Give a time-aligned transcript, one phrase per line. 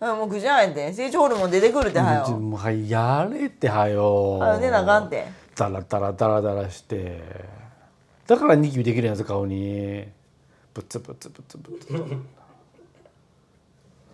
[0.00, 0.92] もうぐじゃんって。
[0.94, 2.28] 成長ホルモン出てくるってはよ。
[2.38, 4.38] もうはいやれってはよ。
[4.42, 5.26] あ出なあかんって。
[5.54, 7.20] ダラダラダラダラして。
[8.26, 10.06] だからニキビできるやつ顔に。
[10.72, 11.86] ブツブツブツブツ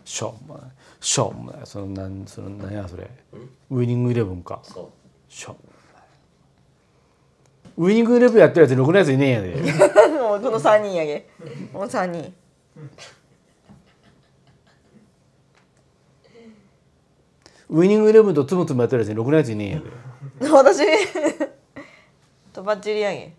[0.04, 0.70] しょうもない。
[1.00, 1.61] しょうもない。
[1.64, 3.08] そのなんその何やそれ。
[3.71, 4.58] ウイニングイレブンか。
[4.64, 5.32] そう。
[5.32, 5.61] しょうも
[5.94, 7.90] ない。
[7.90, 9.72] ウイニングイレブンやってるやつろくなやついねえんやで。
[10.18, 11.29] もうこの3人やげ
[11.72, 12.34] もう3人
[17.68, 20.50] ウイニングイレブンとつむつむやってるやつにろくなやついねえんやで。
[20.52, 20.82] 私。
[22.52, 23.34] とばっちりやげ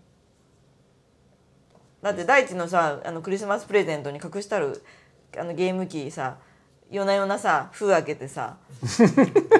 [2.02, 4.82] だって大地のさあのクリスマスプレゼントに隠したる
[5.36, 6.36] あのゲーム機さ
[6.90, 8.56] 夜な夜なさ封開けてさ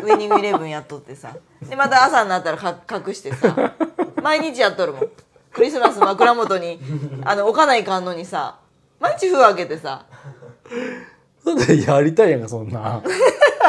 [0.04, 1.34] ウイニングイレブンやっとってさ。
[1.68, 3.74] でまた朝になったらか隠してさ。
[4.23, 5.09] 毎日やっとるもん。
[5.52, 6.78] クリスマス枕元に
[7.24, 8.59] あの置かないかんのにさ。
[9.00, 10.06] 毎日封開けてさ。
[11.87, 13.02] やりたいやんかそんな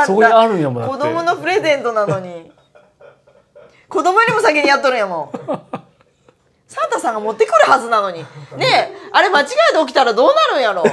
[0.05, 2.51] そこにあるんやもん子供のプレゼントなのに。
[3.89, 5.31] 子供よりも先にやっとるんやもん。
[6.67, 8.19] サンタさんが持ってくるはずなのに。
[8.57, 10.83] ねえあれ間違えて起きたらどうなるんやろ。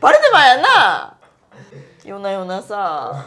[0.00, 1.16] バレてまえやんな。
[2.04, 3.24] 夜な夜なさ。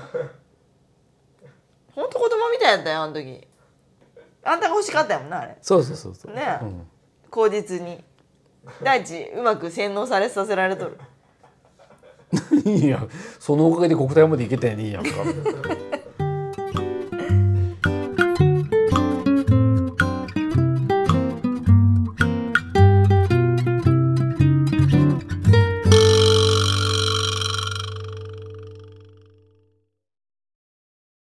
[1.96, 3.48] ほんと子供みたいやったよあの時。
[4.44, 5.58] あんたが欲しかったやもんなあれ。
[5.62, 6.64] そうそうそうそう、ねえ。
[6.64, 6.88] うん。
[7.30, 8.04] 口実に。
[8.82, 10.98] 大地うまく洗脳されさせられとる
[12.66, 13.06] いや
[13.40, 15.10] そのおかげで国体まで行けたやんいいやんか。